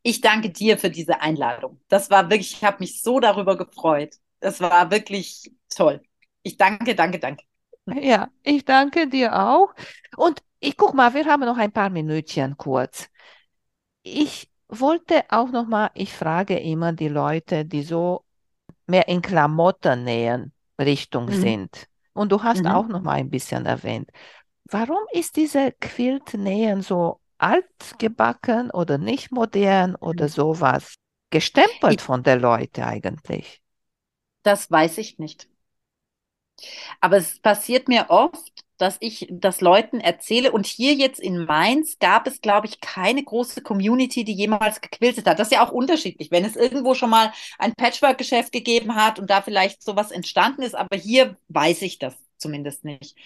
[0.02, 1.80] Ich danke dir für diese Einladung.
[1.88, 4.16] Das war wirklich, ich habe mich so darüber gefreut.
[4.40, 6.02] Das war wirklich toll.
[6.42, 7.44] Ich danke, danke, danke.
[7.94, 9.74] Ja, ich danke dir auch.
[10.16, 13.08] Und ich guck mal, wir haben noch ein paar Minütchen kurz.
[14.02, 18.24] Ich wollte auch noch mal, ich frage immer die Leute, die so
[18.86, 21.40] mehr in Klamottennähen Richtung mhm.
[21.40, 21.86] sind.
[22.12, 22.68] Und du hast mhm.
[22.68, 24.10] auch noch mal ein bisschen erwähnt.
[24.64, 30.30] Warum ist diese Quiltnähen so altgebacken oder nicht modern oder mhm.
[30.30, 30.94] sowas
[31.30, 33.62] gestempelt ich, von der Leute eigentlich?
[34.42, 35.48] Das weiß ich nicht.
[37.00, 40.52] Aber es passiert mir oft, dass ich das Leuten erzähle.
[40.52, 45.26] Und hier jetzt in Mainz gab es, glaube ich, keine große Community, die jemals gequiltet
[45.26, 45.38] hat.
[45.38, 49.30] Das ist ja auch unterschiedlich, wenn es irgendwo schon mal ein Patchwork-Geschäft gegeben hat und
[49.30, 50.74] da vielleicht sowas entstanden ist.
[50.74, 53.16] Aber hier weiß ich das zumindest nicht.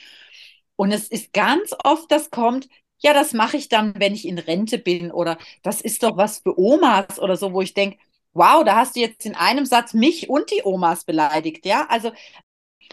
[0.76, 2.68] Und es ist ganz oft, das kommt,
[2.98, 6.38] ja, das mache ich dann, wenn ich in Rente bin oder das ist doch was
[6.38, 7.98] für Omas oder so, wo ich denke,
[8.32, 11.86] wow, da hast du jetzt in einem Satz mich und die Omas beleidigt, ja?
[11.88, 12.12] Also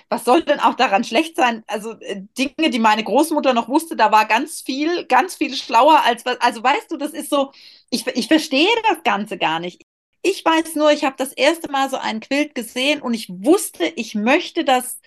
[0.10, 1.64] was soll denn auch daran schlecht sein?
[1.68, 6.02] Also äh, Dinge, die meine Großmutter noch wusste, da war ganz viel, ganz viel schlauer
[6.04, 6.40] als was.
[6.42, 7.52] Also weißt du, das ist so,
[7.90, 9.84] ich, ich verstehe das Ganze gar nicht.
[10.22, 13.86] Ich weiß nur, ich habe das erste Mal so einen Quilt gesehen und ich wusste,
[13.86, 15.00] ich möchte das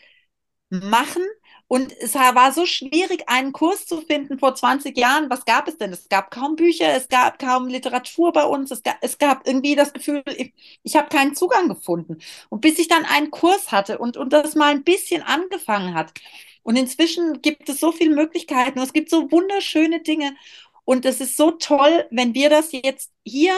[0.71, 1.23] machen
[1.69, 5.31] und es war so schwierig, einen Kurs zu finden vor 20 Jahren.
[5.31, 5.93] Was gab es denn?
[5.93, 9.75] Es gab kaum Bücher, es gab kaum Literatur bei uns, es gab, es gab irgendwie
[9.75, 12.19] das Gefühl, ich, ich habe keinen Zugang gefunden.
[12.51, 16.13] Und bis ich dann einen Kurs hatte und, und das mal ein bisschen angefangen hat.
[16.63, 20.37] Und inzwischen gibt es so viele Möglichkeiten und es gibt so wunderschöne Dinge.
[20.85, 23.55] Und es ist so toll, wenn wir das jetzt hier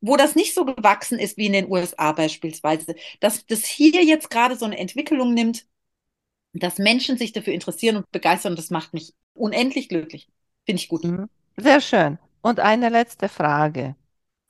[0.00, 4.30] wo das nicht so gewachsen ist wie in den USA beispielsweise, dass das hier jetzt
[4.30, 5.66] gerade so eine Entwicklung nimmt,
[6.58, 10.28] dass Menschen sich dafür interessieren und begeistern, das macht mich unendlich glücklich.
[10.64, 11.04] Finde ich gut.
[11.04, 11.28] Mhm.
[11.56, 12.18] Sehr schön.
[12.42, 13.96] Und eine letzte Frage.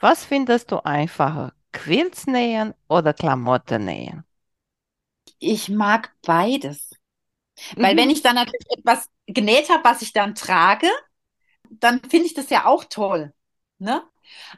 [0.01, 1.53] Was findest du einfacher?
[1.73, 4.25] Quilts nähen oder Klamotten nähen?
[5.39, 6.91] Ich mag beides.
[7.77, 7.83] Mhm.
[7.83, 10.89] Weil wenn ich dann natürlich etwas genäht habe, was ich dann trage,
[11.71, 13.33] dann finde ich das ja auch toll.
[13.79, 14.03] Ne?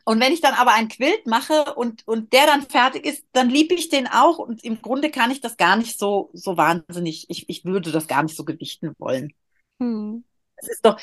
[0.05, 3.51] Und wenn ich dann aber ein Quilt mache und, und der dann fertig ist, dann
[3.51, 4.39] liebe ich den auch.
[4.39, 8.07] Und im Grunde kann ich das gar nicht so, so wahnsinnig, ich, ich würde das
[8.07, 9.33] gar nicht so gewichten wollen.
[9.81, 10.25] Hm.
[10.57, 11.01] Es ist doch,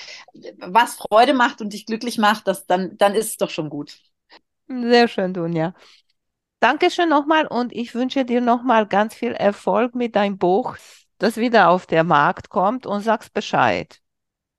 [0.57, 3.97] was Freude macht und dich glücklich macht, das, dann, dann ist es doch schon gut.
[4.67, 5.73] Sehr schön, Dunja.
[6.59, 10.75] Dankeschön nochmal und ich wünsche dir nochmal ganz viel Erfolg mit deinem Buch,
[11.19, 14.01] das wieder auf den Markt kommt und sagst Bescheid.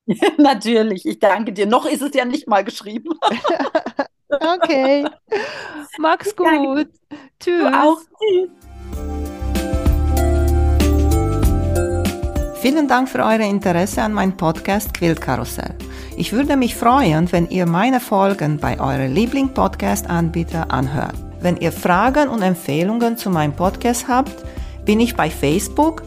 [0.37, 1.65] Natürlich, ich danke dir.
[1.65, 3.09] Noch ist es ja nicht mal geschrieben.
[4.29, 5.05] okay.
[5.97, 6.89] Mach's gut.
[7.39, 7.59] Tschüss.
[7.59, 7.99] Du auch.
[8.19, 8.49] Tschüss.
[12.61, 15.75] Vielen Dank für euer Interesse an meinem Podcast Quillkarussell.
[16.17, 21.13] Ich würde mich freuen, wenn ihr meine Folgen bei eurem Liebling-Podcast-Anbieter anhört.
[21.39, 24.43] Wenn ihr Fragen und Empfehlungen zu meinem Podcast habt,
[24.85, 26.06] bin ich bei Facebook